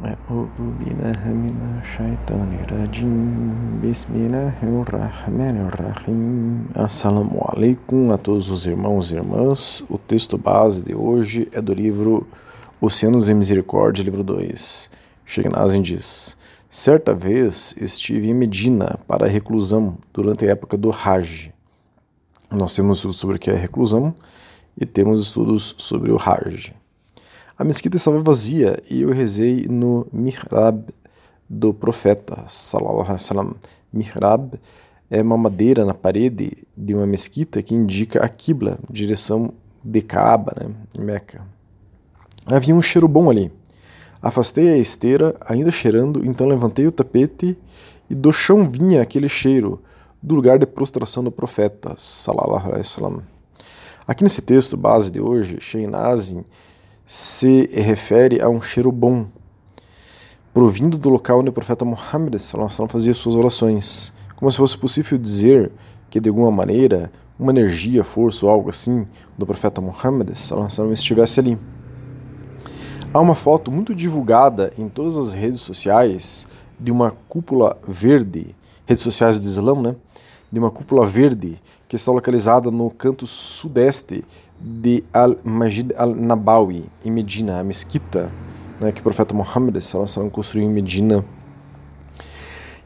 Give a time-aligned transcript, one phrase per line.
[0.00, 9.10] أعوذ بالله من الشيطان الرجيم بسم الله الرحمن الرحيم Assalamu alaikum a todos os irmãos
[9.10, 9.82] e irmãs.
[9.88, 12.26] O texto base de hoje é do livro
[12.78, 14.90] Oceanos de Misericórdia, livro 2.
[15.24, 16.36] Shegnazin diz:
[16.68, 21.54] Certa vez estive em Medina para a reclusão durante a época do Hajj.
[22.50, 24.14] Nós temos estudos sobre o que é reclusão
[24.78, 26.74] e temos estudos sobre o Hajj.
[27.61, 30.83] A mesquita estava vazia e eu rezei no mihrab
[31.47, 33.55] do profeta, sallallahu alaihi wasallam.
[33.93, 34.59] Mihrab
[35.11, 39.53] é uma madeira na parede de uma mesquita que indica a Qibla, direção
[39.85, 41.45] de Kaaba, né, Meca.
[42.47, 43.51] Havia um cheiro bom ali.
[44.19, 47.55] Afastei a esteira, ainda cheirando, então levantei o tapete
[48.09, 49.79] e do chão vinha aquele cheiro
[50.19, 53.21] do lugar de prostração do profeta, sallallahu alaihi wasallam.
[54.07, 56.43] Aqui nesse texto base de hoje, Sheinazin
[57.13, 59.27] se refere a um cheiro bom,
[60.53, 62.37] provindo do local onde o profeta Muhammad
[62.87, 65.73] fazia suas orações, como se fosse possível dizer
[66.09, 69.05] que de alguma maneira uma energia, força ou algo assim
[69.37, 70.29] do profeta Muhammad
[70.93, 71.57] estivesse ali.
[73.13, 76.47] Há uma foto muito divulgada em todas as redes sociais
[76.79, 79.95] de uma cúpula verde, redes sociais do Islã, né?
[80.51, 84.23] De uma cúpula verde que está localizada no canto sudeste
[84.59, 88.31] de Al-Majid al-Nabawi, em Medina, a mesquita
[88.79, 89.77] né, que o profeta Muhammad
[90.31, 91.23] construiu em Medina.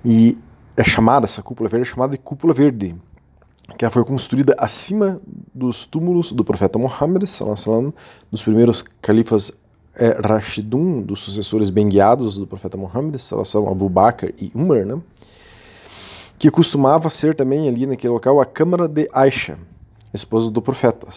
[0.03, 0.37] E
[0.77, 2.95] é chamada, essa cúpula verde, é chamada de cúpula verde,
[3.77, 5.19] que ela foi construída acima
[5.53, 7.23] dos túmulos do profeta Muhammad,
[8.31, 9.51] dos primeiros califas
[9.95, 13.15] é, Rashidun, dos sucessores bem guiados do profeta Muhammad,
[13.69, 14.99] Abu Bakr e Umar, né?
[16.37, 19.57] Que costumava ser também ali naquele local a câmara de Aisha,
[20.13, 21.07] esposa do profeta.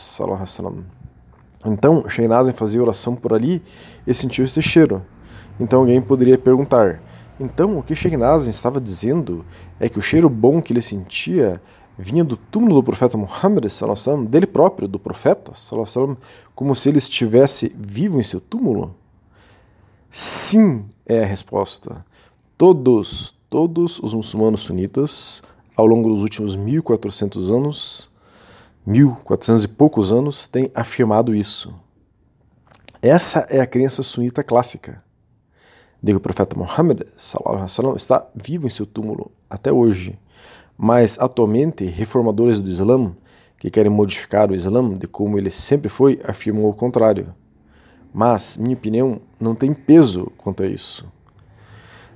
[1.66, 3.62] Então, Sheinazem fazia oração por ali
[4.06, 5.04] e sentiu esse cheiro.
[5.58, 7.02] Então alguém poderia perguntar:
[7.40, 9.44] então o que Sheinazem estava dizendo
[9.78, 11.60] é que o cheiro bom que ele sentia
[11.98, 13.66] vinha do túmulo do profeta Muhammad,
[14.28, 15.52] dele próprio, do profeta,
[16.54, 18.94] como se ele estivesse vivo em seu túmulo?
[20.08, 22.04] Sim, é a resposta.
[22.56, 25.42] Todos, todos os muçulmanos sunitas,
[25.76, 28.10] ao longo dos últimos 1400 anos,
[28.86, 31.74] 1400 e poucos anos, têm afirmado isso.
[33.00, 35.02] Essa é a crença sunita clássica.
[36.02, 40.18] De que o profeta Muhammad sallam, está vivo em seu túmulo até hoje.
[40.76, 43.16] Mas atualmente, reformadores do Islã,
[43.58, 47.34] que querem modificar o Islã de como ele sempre foi, afirmam o contrário.
[48.12, 51.10] Mas, minha opinião, não tem peso quanto a isso.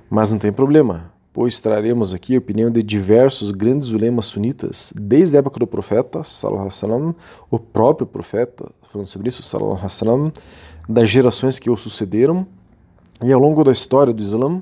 [0.09, 5.35] Mas não tem problema pois traremos aqui a opinião de diversos grandes ulemas sunitas, desde
[5.35, 7.15] a época do profeta, salam,
[7.49, 10.31] o próprio profeta, falando sobre isso, salam,
[10.87, 12.45] das gerações que o sucederam,
[13.21, 14.61] e ao longo da história do Islã,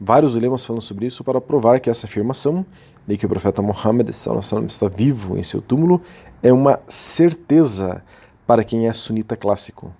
[0.00, 2.64] vários ulemas falam sobre isso para provar que essa afirmação
[3.06, 6.00] de que o profeta Muhammad salam, está vivo em seu túmulo
[6.42, 8.02] é uma certeza
[8.46, 9.92] para quem é sunita clássico.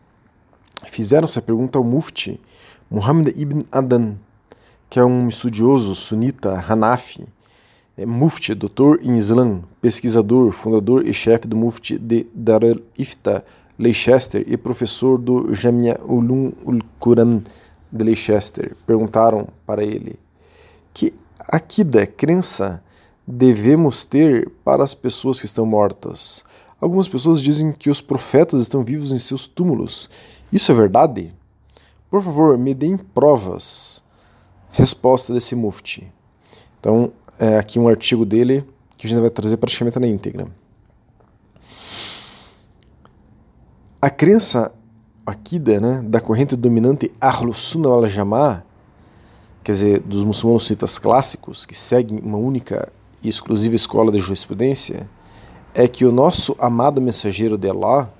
[0.86, 2.40] Fizeram essa pergunta ao mufti
[2.90, 4.16] Muhammad ibn Adan,
[4.88, 7.26] que é um estudioso sunita Hanafi,
[7.96, 13.42] é mufti, doutor em Islã, pesquisador, fundador e chefe do mufti de Dar el-Ifta,
[13.78, 17.40] Leicester, e professor do Jamia Ulum ul-Quran
[17.90, 18.76] de Leicester.
[18.86, 20.18] Perguntaram para ele
[20.92, 21.14] que
[21.48, 22.82] akida, crença,
[23.26, 26.44] devemos ter para as pessoas que estão mortas.
[26.78, 30.10] Algumas pessoas dizem que os profetas estão vivos em seus túmulos.
[30.52, 31.34] Isso é verdade?
[32.10, 34.04] Por favor, me deem provas
[34.76, 36.06] resposta desse mufti.
[36.78, 38.62] Então, é aqui um artigo dele
[38.96, 40.46] que a gente vai trazer praticamente na íntegra.
[44.00, 44.72] A crença
[45.24, 48.64] akida, né, da corrente dominante Ahlus Sunnah wal Jamaa,
[49.64, 52.92] quer dizer, dos muçulmanos sunitas clássicos, que seguem uma única
[53.22, 55.08] e exclusiva escola de jurisprudência,
[55.74, 58.12] é que o nosso amado mensageiro de Allah,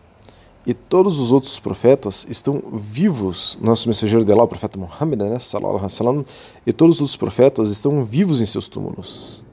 [0.66, 3.56] e todos os outros profetas estão vivos.
[3.62, 6.27] Nosso mensageiro de Allah, o profeta Muhammad, né, sallallahu
[6.66, 9.45] e todos os profetas estão vivos em seus túmulos.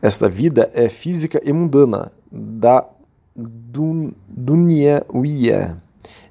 [0.00, 2.88] Esta vida é física e mundana, da
[3.34, 5.76] dun, dunyawiya,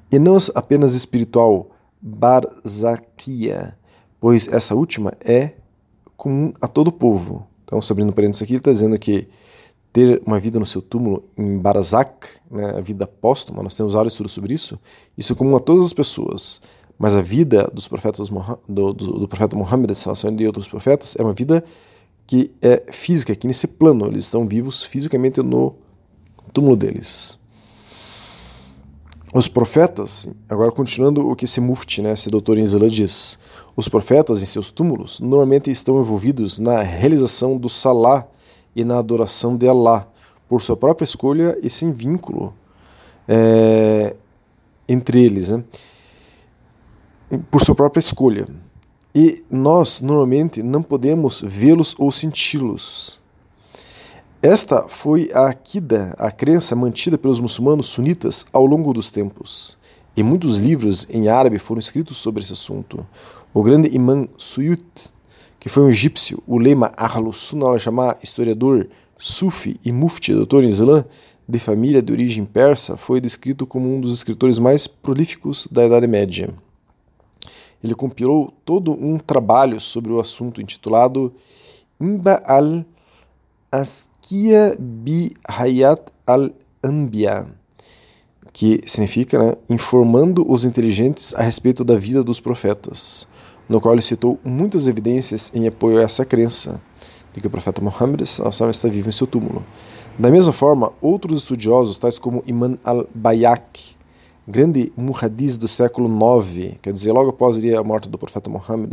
[0.09, 1.69] e não apenas espiritual,
[2.01, 3.77] barzakia,
[4.21, 5.53] pois essa última é
[6.15, 7.45] comum a todo povo.
[7.65, 9.27] Então, sobre parênteses aqui, ele está dizendo que
[9.91, 14.13] ter uma vida no seu túmulo em Barzak, né, a vida póstuma, nós temos vários
[14.13, 14.79] estudos sobre isso,
[15.17, 16.61] isso é comum a todas as pessoas.
[16.99, 19.91] Mas a vida dos profetas do, do, do profeta Muhammad
[20.39, 21.63] e outros profetas é uma vida
[22.25, 25.75] que é física, que nesse plano eles estão vivos fisicamente no
[26.51, 27.39] túmulo deles.
[29.33, 33.37] os profetas, agora continuando o que esse mufti, né, esse doutor em diz,
[33.75, 38.27] os profetas em seus túmulos normalmente estão envolvidos na realização do salá
[38.77, 40.07] e na adoração de Allah,
[40.47, 42.53] por sua própria escolha e sem vínculo
[43.27, 44.15] é,
[44.87, 45.63] entre eles, né?
[47.49, 48.47] por sua própria escolha.
[49.15, 53.21] E nós, normalmente, não podemos vê-los ou senti-los.
[54.39, 59.79] Esta foi a akida, a crença mantida pelos muçulmanos sunitas ao longo dos tempos.
[60.15, 63.05] E muitos livros em árabe foram escritos sobre esse assunto.
[63.51, 65.11] O grande imã Suyut,
[65.67, 68.87] que foi um egípcio, o lema Ahlus Sunnah al-Jama, historiador,
[69.17, 71.03] sufi e mufti, doutor em Islã,
[71.47, 76.07] de família de origem persa, foi descrito como um dos escritores mais prolíficos da Idade
[76.07, 76.53] Média.
[77.83, 81.33] Ele compilou todo um trabalho sobre o assunto intitulado
[81.99, 82.85] Imba al
[83.69, 87.45] Askia bi Hayat al-Anbiya,
[88.53, 93.27] que significa né, informando os inteligentes a respeito da vida dos profetas,
[93.67, 96.81] no qual ele citou muitas evidências em apoio a essa crença
[97.33, 99.65] de que o profeta Muhammad está vivo em seu túmulo.
[100.17, 103.95] Da mesma forma, outros estudiosos, tais como Imam al-Bayak,
[104.47, 108.91] grande muhadis do século IX, quer dizer, logo após a morte do profeta Muhammad,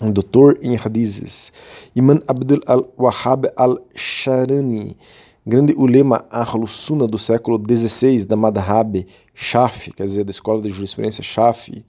[0.00, 1.52] um doutor em hadizes.
[1.94, 4.96] Imam Abdul al-Wahhab al-Sharani,
[5.44, 9.04] grande ulema Ahlus-Sunnah do século XVI, da Madhab
[9.34, 11.84] Shafi, quer dizer, da escola de jurisprudência Shafi.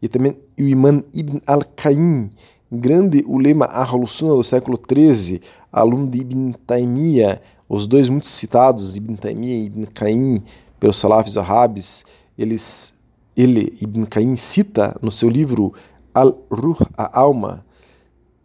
[0.00, 2.30] E também o Imam Ibn al-Qaim,
[2.70, 5.40] grande ulema Ahlus-Sunnah do século XIII,
[5.72, 10.42] aluno de Ibn Taymiyyah, os dois muito citados, Ibn Taymiyyah e Ibn Qaim,
[10.78, 12.04] pelos salafis árabes,
[12.38, 12.94] eles,
[13.36, 15.72] ele, Ibn Qaim, cita no seu livro
[16.14, 17.64] Al-Ruh, a alma,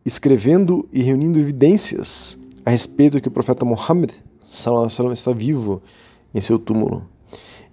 [0.06, 4.12] escrevendo e reunindo evidências a respeito que o profeta Muhammad
[5.14, 5.82] está vivo
[6.34, 7.08] em seu túmulo.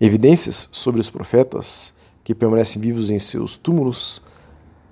[0.01, 1.95] Evidências sobre os profetas
[2.31, 4.23] que permanecem vivos em seus túmulos,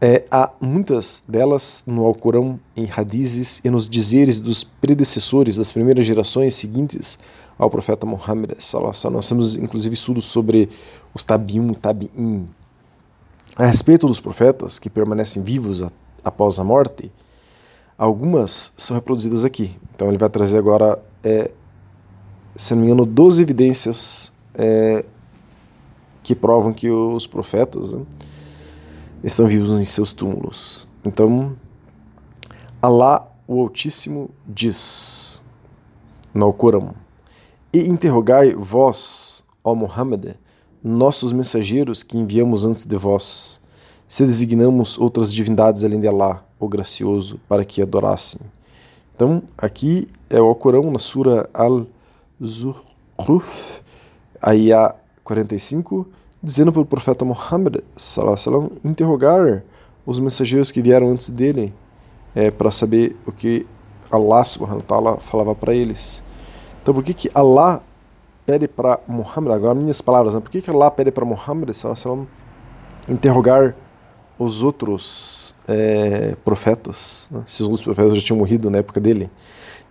[0.01, 6.05] é, há muitas delas no Alcorão, em hadizes e nos dizeres dos predecessores das primeiras
[6.05, 7.17] gerações seguintes
[7.57, 8.55] ao profeta Muhammad.
[9.13, 10.69] Nós temos inclusive estudos sobre
[11.15, 12.49] os tabium, tabi'in,
[13.55, 15.93] a respeito dos profetas que permanecem vivos a,
[16.25, 17.13] após a morte,
[17.97, 19.79] algumas são reproduzidas aqui.
[19.95, 21.53] Então ele vai trazer agora, é,
[22.57, 25.05] se não me engano, 12 evidências é,
[26.29, 28.05] que provam que os profetas né,
[29.25, 30.87] estão vivos em seus túmulos.
[31.03, 31.57] Então,
[32.83, 35.43] Alá, o Altíssimo, diz
[36.35, 36.95] no Alcorão:
[37.73, 40.35] E interrogai vós, ó Muhammad,
[40.85, 43.59] nossos mensageiros que enviamos antes de vós,
[44.07, 48.43] se designamos outras divindades além de Alá, o gracioso, para que adorassem.
[49.17, 52.83] Então, aqui é o Alcorão na Sura Al-Zuhruf,
[54.43, 54.95] ayah
[55.29, 59.63] 45, dizendo para o profeta Muhammad salam, interrogar
[60.07, 61.75] os mensageiros que vieram antes dele
[62.35, 63.67] é, para saber o que
[64.11, 66.23] Allah subhanahu wa falava para eles.
[66.83, 67.83] Então, por que, que Allah
[68.47, 70.41] pede para Muhammad, agora minhas palavras, né?
[70.41, 72.27] por que, que Allah pede para Muhammad salam,
[73.07, 73.77] interrogar
[74.39, 77.43] os outros é, profetas, né?
[77.45, 79.31] se os outros profetas já tinham morrido na época dele?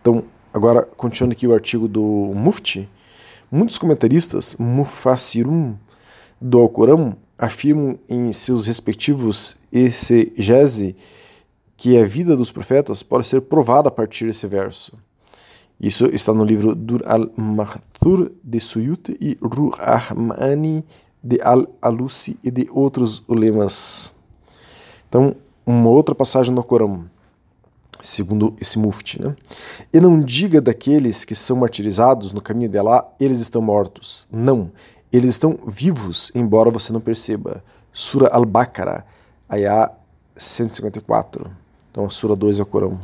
[0.01, 2.01] Então, agora, continuando aqui o artigo do
[2.33, 2.89] Mufti,
[3.51, 5.75] muitos comentaristas, Mufassirum,
[6.39, 10.95] do Alcorão, afirmam em seus respectivos exegese
[11.75, 14.97] que a vida dos profetas pode ser provada a partir desse verso.
[15.79, 20.83] Isso está no livro Dur al-Mahthur de Suyut e Ruh Ahmani
[21.23, 24.15] de Al-Alusi e de outros ulemas.
[25.07, 27.05] Então, uma outra passagem no Corão,
[28.01, 29.35] segundo esse mufti, né?
[29.93, 34.27] E não diga daqueles que são martirizados no caminho de Allah, eles estão mortos.
[34.31, 34.71] Não,
[35.11, 37.63] eles estão vivos, embora você não perceba.
[37.91, 39.05] Sura Al-Baqarah,
[39.51, 39.91] ayah
[40.35, 41.49] 154.
[41.91, 42.99] Então, a Sura 2 é o Corão.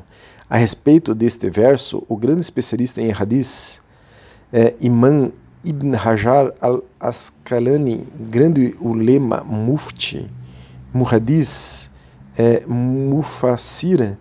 [0.50, 3.82] A respeito deste verso, o grande especialista em hadith,
[4.52, 5.32] é Imam
[5.64, 10.30] Ibn Hajar al-Asqalani, grande ulema mufti,
[10.94, 11.90] muhadis,
[12.38, 14.18] é, mufassir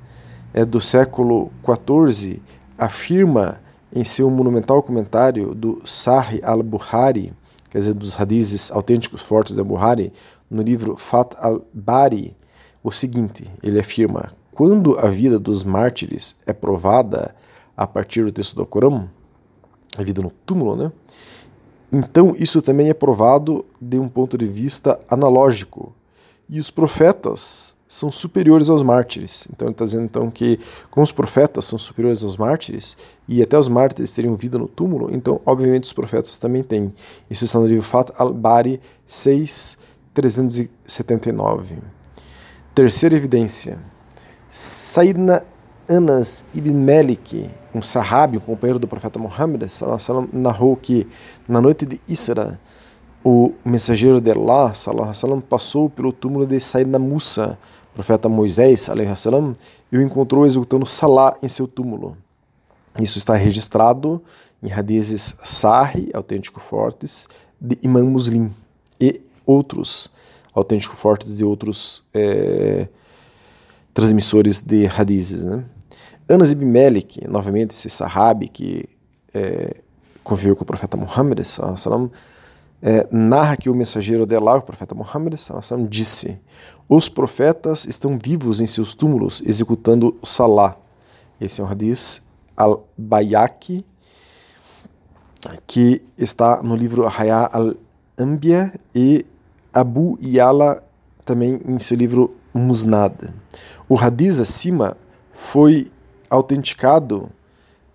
[0.54, 2.40] é, do século XIV,
[2.78, 3.60] afirma
[3.92, 7.34] em seu monumental comentário do Sahih al-Bukhari,
[7.72, 10.12] quer dizer, dos hadizes autênticos fortes da Bukhari,
[10.50, 12.36] no livro Fat al-Bari,
[12.84, 17.34] o seguinte, ele afirma, quando a vida dos mártires é provada
[17.74, 19.08] a partir do texto do Corão,
[19.96, 20.92] a vida no túmulo, né?
[21.90, 25.94] Então isso também é provado de um ponto de vista analógico.
[26.52, 29.48] E os profetas são superiores aos mártires.
[29.50, 32.94] Então ele está dizendo então que como os profetas são superiores aos mártires
[33.26, 36.92] e até os mártires teriam vida no túmulo, então obviamente os profetas também têm.
[37.30, 39.78] Isso está no livro Fat al-Bari 6,
[40.12, 41.78] 379.
[42.74, 43.78] Terceira evidência.
[44.50, 45.42] Saidna
[45.88, 49.62] Anas ibn Malik, um sahabi, um companheiro do profeta Muhammad,
[50.30, 51.08] narrou que
[51.48, 52.60] na noite de Isra,
[53.24, 57.58] o mensageiro de Allah sallam, passou pelo túmulo de Saidna Musa,
[57.94, 59.54] profeta Moisés sallam,
[59.90, 62.16] e o encontrou executando Salah em seu túmulo.
[63.00, 64.22] Isso está registrado
[64.62, 67.28] em hadizes Sahih, autêntico fortes,
[67.60, 68.50] de Imam Muslim
[69.00, 70.10] e outros
[70.54, 72.88] autêntico fortes de outros é,
[73.94, 75.44] transmissores de hadizes.
[75.44, 75.64] Né?
[76.28, 78.84] Anas ibn Malik, novamente esse sahabi que
[79.32, 79.76] é,
[80.22, 82.10] conviveu com o profeta Muhammad, sallam,
[82.82, 85.34] é, narra que o mensageiro de Allah, o profeta Muhammad,
[85.88, 86.38] disse:
[86.88, 90.76] Os profetas estão vivos em seus túmulos executando o salah.
[91.40, 92.22] Esse é um hadiz
[92.56, 93.86] al-Bayaki,
[95.66, 99.24] que está no livro Haya al-Anbiya e
[99.72, 100.82] Abu Yala
[101.24, 103.14] também em seu livro Musnad.
[103.88, 104.96] O hadiz acima
[105.32, 105.90] foi
[106.28, 107.30] autenticado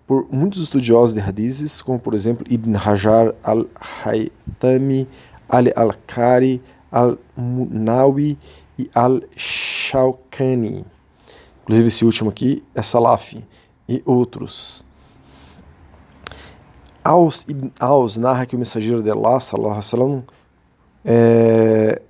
[0.08, 5.06] por muitos estudiosos de hadizes, como por exemplo Ibn Hajar al-Haytami,
[5.50, 8.38] Ali al-Qari, al-Munawi
[8.78, 10.86] e al-Shawkani.
[11.62, 13.46] Inclusive esse último aqui é Salafi
[13.86, 14.82] e outros.
[17.04, 20.24] Aus ibn Aus narra que o mensageiro de Allah, sallallahu alaihi wasallam,
[21.04, 22.00] é,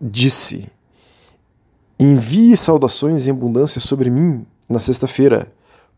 [0.00, 0.70] disse:
[1.98, 5.52] Envie saudações em abundância sobre mim na sexta-feira,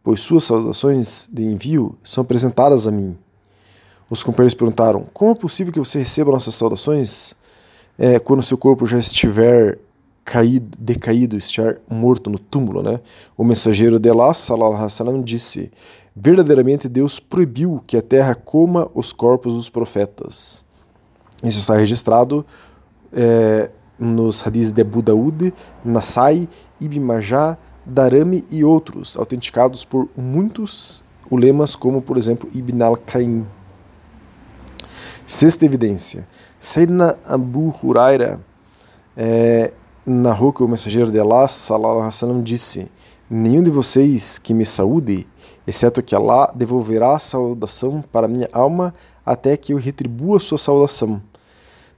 [0.04, 3.16] pois suas saudações de envio são apresentadas a mim.
[4.08, 7.34] Os companheiros perguntaram: Como é possível que você receba nossas saudações
[7.98, 9.78] é, quando seu corpo já estiver
[10.22, 12.82] caído, decaído, estiver morto no túmulo?
[12.82, 13.00] Né?
[13.36, 15.72] O mensageiro de Allah sallam, disse:
[16.14, 20.64] Verdadeiramente Deus proibiu que a terra coma os corpos dos profetas.
[21.42, 22.44] Isso está registrado
[23.10, 25.52] é, nos hadiths de Abu Daud,
[25.84, 26.48] Nasai,
[26.80, 33.46] Ibn Majah, Darami e outros, autenticados por muitos ulemas, como por exemplo Ibn al-Qaim.
[35.26, 36.26] Sexta evidência.
[36.58, 38.40] Sayyidina Abu Huraira
[39.16, 39.72] é,
[40.06, 42.90] narrou que o mensageiro de Allah sallallahu alaihi wasallam, disse:
[43.28, 45.26] Nenhum de vocês que me saúde,
[45.66, 51.22] exceto que Allah devolverá a saudação para minha alma até que eu retribua sua saudação.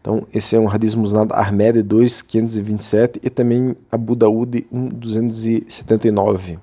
[0.07, 6.61] Então, esse é um hadith musnad Ahmed 2.527 e também Abu Daud 1.279.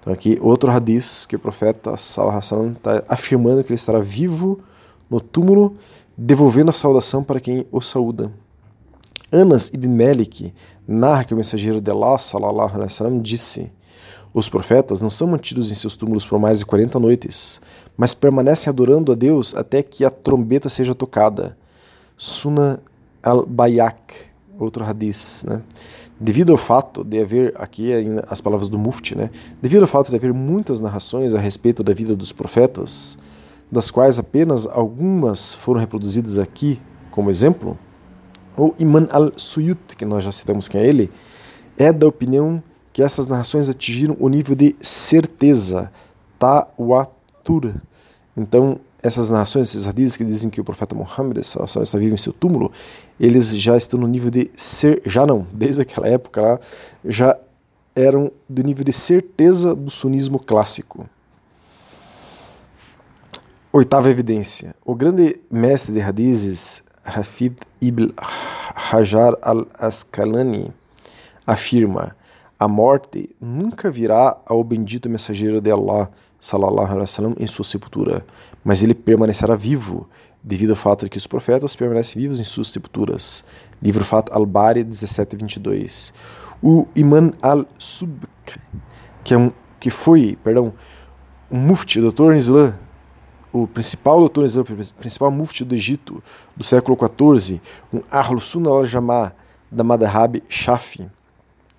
[0.00, 4.58] Então, aqui outro hadith que o profeta Salah está afirmando que ele estará vivo
[5.08, 5.76] no túmulo,
[6.18, 8.32] devolvendo a saudação para quem o saúda.
[9.30, 10.52] Anas ibn Malik
[10.88, 13.70] narra que o mensageiro de Allah sallallahu alaihi wasallam disse:
[14.34, 17.60] Os profetas não são mantidos em seus túmulos por mais de 40 noites,
[17.96, 21.56] mas permanecem adorando a Deus até que a trombeta seja tocada.
[22.16, 22.80] Suna
[23.22, 24.14] al-Bayak,
[24.58, 25.62] outro hadith, né?
[26.18, 27.90] Devido ao fato de haver, aqui
[28.28, 29.30] as palavras do Mufti, né?
[29.60, 33.18] Devido ao fato de haver muitas narrações a respeito da vida dos profetas,
[33.70, 36.80] das quais apenas algumas foram reproduzidas aqui
[37.16, 37.78] como exemplo,
[38.58, 41.10] o Iman al-Suyut, que nós já citamos quem é ele,
[41.78, 45.90] é da opinião que essas narrações atingiram o nível de certeza,
[46.38, 47.72] tawatur.
[48.36, 52.32] Então, essas narrações, esses hadiths que dizem que o profeta Muhammad está vivo em seu
[52.32, 52.72] túmulo,
[53.18, 56.60] eles já estão no nível de ser, já não, desde aquela época lá,
[57.04, 57.38] já
[57.94, 61.08] eram do nível de certeza do sunismo clássico.
[63.72, 64.74] Oitava evidência.
[64.84, 68.12] O grande mestre de hadiths, Hafid ibn
[68.90, 70.72] Hajar al-Asqalani,
[71.46, 72.16] afirma:
[72.58, 76.10] a morte nunca virá ao bendito mensageiro de Allah,
[76.46, 78.24] salallahu alaihi wasallam, em sua sepultura,
[78.64, 80.08] mas ele permanecerá vivo,
[80.42, 83.44] devido ao fato de que os profetas permanecem vivos em suas sepulturas.
[83.82, 86.12] Livro Fat al-Bari 17:22.
[86.62, 88.60] O Iman al-Subk,
[89.24, 89.50] que é um
[89.80, 90.72] que foi, perdão,
[91.50, 92.78] um mufti, doutor em Islã,
[93.52, 96.22] o principal doutor em Islã, o principal mufti do Egito
[96.56, 97.60] do século XIV,
[97.92, 99.32] um Ahlus Sunnah al-Jama'ah
[99.70, 101.08] da Madhhab Shafi.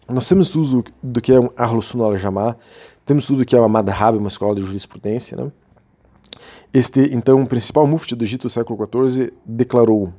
[0.07, 2.55] Nós temos estudo do que é um Ahlus Sunnah al-Jama'ah,
[3.07, 5.49] temos estudo do que é uma Madhhab, uma escola de jurisprudência, né?
[6.73, 10.13] Este, então, principal mufti do Egito do século XIV declarou: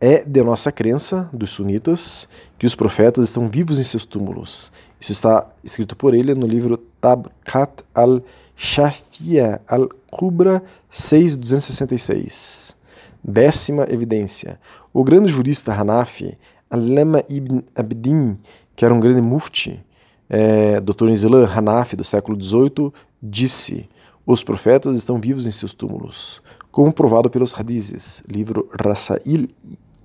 [0.00, 2.26] É de nossa crença, dos sunitas,
[2.58, 4.72] que os profetas estão vivos em seus túmulos.
[4.98, 12.76] Isso está escrito por ele no livro Tabkat al-Shafia al-Kubra 6266.
[13.22, 14.58] Décima evidência.
[14.94, 16.38] O grande jurista Hanafi
[16.70, 18.38] Alema ibn Abdin,
[18.74, 19.84] que era um grande mufti,
[20.28, 22.92] é, doutor Islam Hanafi, do século XVIII,
[23.22, 23.88] disse:
[24.26, 29.48] Os profetas estão vivos em seus túmulos, como provado pelos hadizes, livro Rasail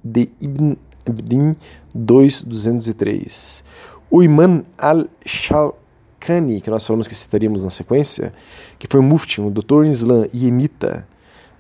[0.04, 0.76] de Ibn
[1.08, 1.54] Abdin
[1.96, 3.64] 2.203.
[4.10, 8.34] O imã al-Shalkani, que nós falamos que citaríamos na sequência,
[8.80, 11.08] que foi um mufti, um doutor em Islã e emita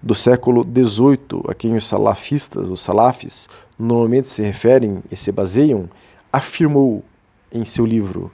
[0.01, 3.47] do século XVIII, a quem os salafistas, os salafis,
[3.79, 5.89] normalmente se referem e se baseiam,
[6.31, 7.03] afirmou
[7.51, 8.31] em seu livro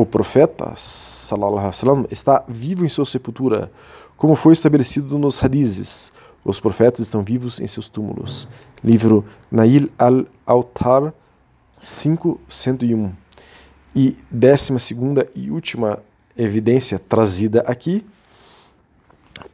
[0.00, 3.70] o profeta sallam, está vivo em sua sepultura,
[4.16, 6.12] como foi estabelecido nos hadizes.
[6.44, 8.48] Os profetas estão vivos em seus túmulos.
[8.82, 11.12] Livro Nail al-Autar
[11.78, 13.12] 501.
[13.94, 15.98] E décima segunda e última
[16.36, 18.04] evidência trazida aqui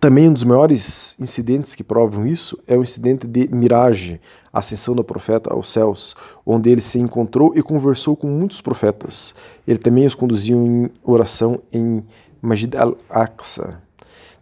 [0.00, 4.20] também um dos maiores incidentes que provam isso é o incidente de Mirage,
[4.52, 9.34] a ascensão do profeta aos céus, onde ele se encontrou e conversou com muitos profetas.
[9.66, 12.04] Ele também os conduziu em oração em
[12.42, 13.85] Majid al-Aqsa.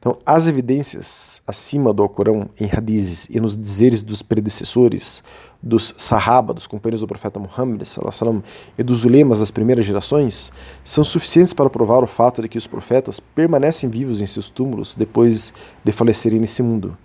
[0.04, 5.24] Então, as evidências acima do Alcorão, em hadizes e nos dizeres dos predecessores,
[5.62, 8.42] dos sahaba, dos companheiros do profeta Muhammad sallam,
[8.76, 10.52] e dos ulemas das primeiras gerações,
[10.84, 14.94] são suficientes para provar o fato de que os profetas permanecem vivos em seus túmulos
[14.94, 16.98] depois de falecerem nesse mundo.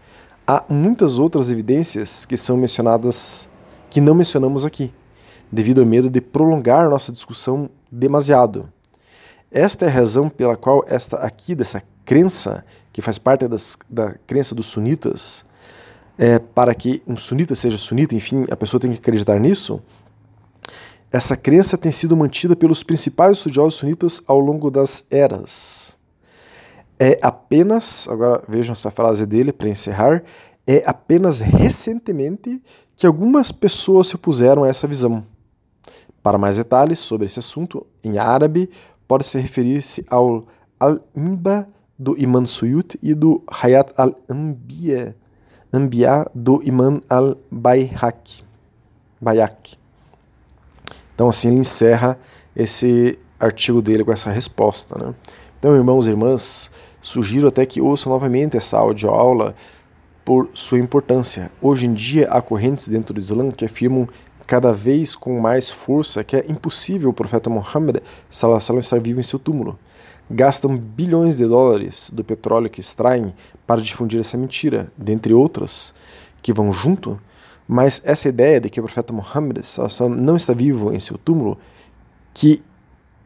[0.46, 3.50] Há muitas outras evidências que são mencionadas,
[3.90, 4.92] que não mencionamos aqui,
[5.50, 8.68] devido ao medo de prolongar nossa discussão demasiado.
[9.50, 14.16] Esta é a razão pela qual esta aqui, dessa crença, que faz parte das, da
[14.26, 15.46] crença dos sunitas,
[16.18, 19.80] é, para que um sunita seja sunita, enfim, a pessoa tem que acreditar nisso.
[21.12, 26.00] Essa crença tem sido mantida pelos principais estudiosos sunitas ao longo das eras.
[27.00, 30.24] É apenas, agora vejam essa frase dele para encerrar,
[30.66, 32.60] é apenas recentemente
[32.96, 35.24] que algumas pessoas se opuseram a essa visão.
[36.24, 38.68] Para mais detalhes sobre esse assunto, em árabe,
[39.08, 40.48] pode-se referir-se ao
[40.80, 45.14] Al-Imba do Imam Suyut e do Hayat al-Anbiya
[46.34, 48.46] do Imam al-Bayhaq.
[51.14, 52.18] Então assim ele encerra
[52.56, 54.98] esse artigo dele com essa resposta.
[54.98, 55.14] Né?
[55.60, 59.54] Então, irmãos e irmãs, sugiro até que ouçam novamente essa audioaula
[60.24, 61.52] por sua importância.
[61.62, 64.08] Hoje em dia há correntes dentro do Islã que afirmam
[64.48, 67.98] cada vez com mais força que é impossível o profeta Muhammad
[68.80, 69.78] estar vivo em seu túmulo
[70.30, 73.34] gastam bilhões de dólares do petróleo que extraem
[73.66, 75.94] para difundir essa mentira, dentre outras
[76.42, 77.20] que vão junto.
[77.68, 79.58] Mas essa ideia de que o profeta Muhammad
[80.18, 81.58] não está vivo em seu túmulo,
[82.34, 82.62] que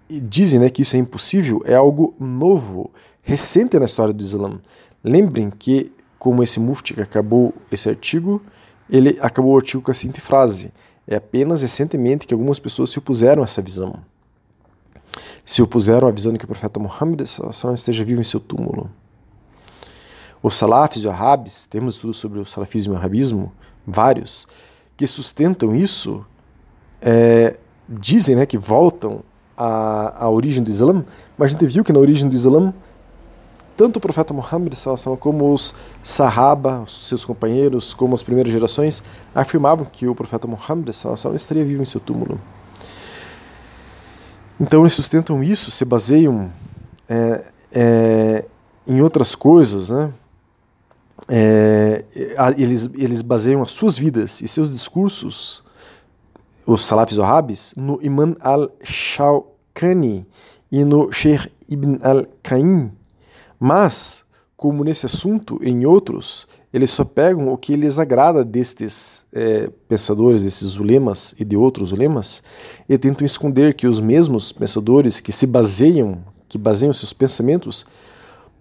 [0.09, 4.59] dizem né, que isso é impossível, é algo novo, recente na história do Islã.
[5.03, 8.41] Lembrem que, como esse mufti que acabou esse artigo,
[8.89, 10.73] ele acabou o artigo com a seguinte frase:
[11.07, 14.03] é apenas recentemente que algumas pessoas se opuseram a essa visão
[15.45, 18.89] se opuseram de que o profeta Muhammad esteja vivo em seu túmulo.
[20.41, 23.51] Os salafis e arabes, temos estudos sobre o salafismo e o arabismo,
[23.87, 24.47] vários,
[24.97, 26.25] que sustentam isso,
[27.01, 29.21] é, dizem né, que voltam
[29.55, 31.05] à, à origem do Islã,
[31.37, 32.73] mas a gente viu que na origem do Islã,
[33.75, 34.73] tanto o profeta Muhammad
[35.19, 35.73] como os
[36.03, 41.85] Sahaba, seus companheiros, como as primeiras gerações, afirmavam que o profeta Muhammad estaria vivo em
[41.85, 42.39] seu túmulo.
[44.59, 46.51] Então eles sustentam isso, se baseiam
[47.09, 48.45] é, é,
[48.87, 50.13] em outras coisas, né?
[51.27, 52.03] É,
[52.57, 55.63] eles, eles baseiam as suas vidas e seus discursos,
[56.65, 60.27] os salafis wahhabis, no Imam al-Shawkani
[60.71, 62.91] e no Sheikh Ibn al-Qaim,
[63.59, 64.22] mas,
[64.63, 70.45] como nesse assunto, em outros, eles só pegam o que lhes agrada destes é, pensadores,
[70.45, 72.41] desses ulemas e de outros ulemas,
[72.87, 77.85] e tentam esconder que os mesmos pensadores que se baseiam, que baseiam seus pensamentos,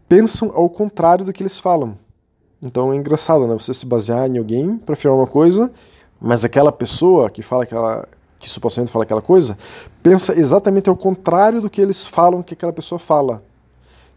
[0.08, 1.96] pensam ao contrário do que eles falam.
[2.60, 3.54] Então é engraçado, né?
[3.54, 5.70] Você se basear em alguém para afirmar uma coisa,
[6.20, 8.08] mas aquela pessoa que fala aquela
[8.40, 9.56] que supostamente fala aquela coisa,
[10.02, 13.40] pensa exatamente ao contrário do que eles falam que aquela pessoa fala.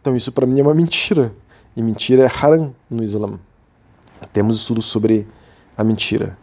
[0.02, 1.32] Então isso para mim é uma mentira.
[1.75, 3.38] E mentira é haram no Islã.
[4.31, 5.27] Temos estudos sobre
[5.77, 6.38] a mentira.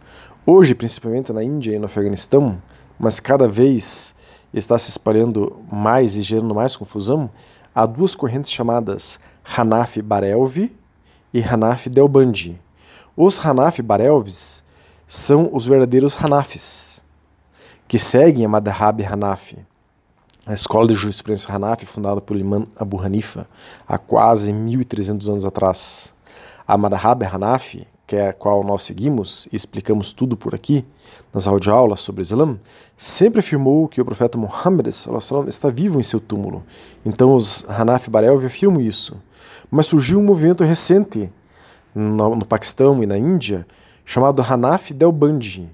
[0.45, 2.61] Hoje, principalmente na Índia e no Afeganistão,
[2.99, 4.13] mas cada vez
[4.53, 7.29] está se espalhando mais e gerando mais confusão,
[7.73, 10.75] há duas correntes chamadas Hanafi Barelvi
[11.33, 12.61] e Hanafi Delbandi.
[13.17, 14.63] Os Hanafi Barelvis
[15.07, 17.03] são os verdadeiros Hanafis,
[17.87, 19.65] que seguem a Madhab Hanafi,
[20.45, 23.47] a escola de jurisprudência Hanafi fundada por Imam Abu Hanifa
[23.87, 26.13] há quase 1300 anos atrás.
[26.67, 30.85] A Madhab Hanafi que é a qual nós seguimos e explicamos tudo por aqui,
[31.33, 32.59] nas audioaulas sobre o Islã,
[32.95, 34.87] sempre afirmou que o profeta Muhammad
[35.47, 36.63] está vivo em seu túmulo.
[37.05, 39.19] Então os Hanafi Barelvi afirmam isso.
[39.71, 41.31] Mas surgiu um movimento recente
[41.95, 43.65] no, no Paquistão e na Índia
[44.05, 45.67] chamado Hanafi Delbandi,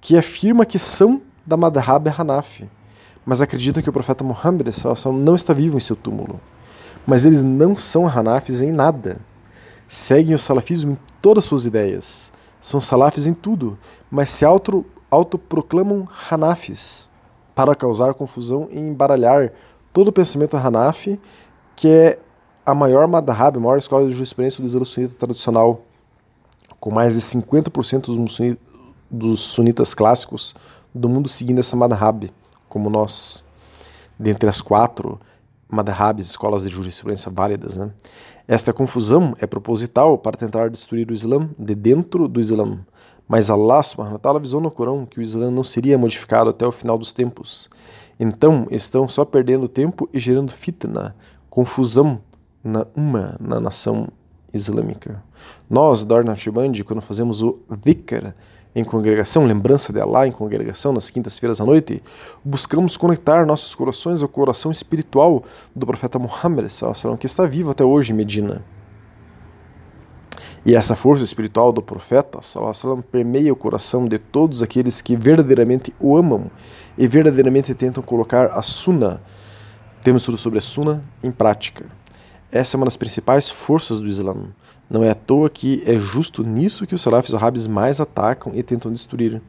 [0.00, 2.70] que afirma que são da Madhab Hanafi,
[3.24, 4.68] mas acreditam que o profeta Muhammad
[5.14, 6.40] não está vivo em seu túmulo.
[7.06, 9.20] Mas eles não são Hanafis em nada.
[9.88, 12.32] Seguem o salafismo em todas suas ideias.
[12.60, 13.78] São salafis em tudo,
[14.10, 17.10] mas se auto, autoproclamam Hanafis
[17.54, 19.52] para causar confusão e embaralhar
[19.92, 21.20] todo o pensamento Hanafi,
[21.76, 22.18] que é
[22.64, 25.82] a maior madhab, a maior escola de jurisprudência do Islã sunita tradicional,
[26.80, 28.56] com mais de 50% dos,
[29.10, 30.54] dos sunitas clássicos
[30.94, 32.32] do mundo seguindo essa madhab,
[32.72, 33.44] como nós.
[34.18, 35.20] Dentre as quatro
[35.68, 37.92] madhabs, escolas de jurisprudência válidas, né?
[38.48, 42.78] Esta confusão é proposital para tentar destruir o Islã de dentro do Islã.
[43.28, 46.66] Mas Allah subhanahu wa ta'ala avisou no Corão que o Islã não seria modificado até
[46.66, 47.68] o final dos tempos.
[48.18, 51.14] Então, estão só perdendo tempo e gerando fitna,
[51.50, 52.20] confusão
[52.64, 54.08] na uma na nação
[54.52, 55.22] islâmica.
[55.68, 58.34] Nós, da Ordem quando fazemos o dhikr
[58.74, 62.02] em congregação, lembrança de Allah em congregação nas quintas-feiras à noite,
[62.44, 65.44] buscamos conectar nossos corações ao coração espiritual
[65.76, 66.66] do profeta Muhammad,
[67.18, 68.64] que está vivo até hoje em Medina.
[70.64, 75.92] E essa força espiritual do profeta sallam, permeia o coração de todos aqueles que verdadeiramente
[75.98, 76.50] o amam
[76.96, 79.20] e verdadeiramente tentam colocar a Sunnah,
[80.02, 81.86] temos tudo sobre a Sunnah, em prática.
[82.52, 84.36] Essa é uma das principais forças do Islã.
[84.90, 88.62] Não é à toa que é justo nisso que os salafis árabes mais atacam e
[88.62, 89.40] tentam destruir.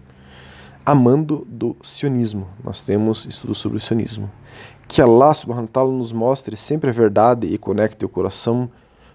[0.86, 2.48] Amando do sionismo.
[2.64, 4.32] Nós temos estudo sobre o sionismo.
[4.88, 8.72] Que Allah subhanahu wa ta'ala nos mostre sempre a verdade e conecte o coração,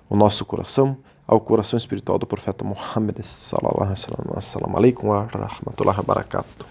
[0.07, 4.37] o nosso coração, ao coração espiritual do profeta Muhammad sallallahu alaihi wasallam.
[4.37, 6.69] Assalamu alaikum wa rahmatullahi wa barakatuh.